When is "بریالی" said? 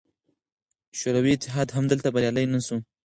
2.13-2.45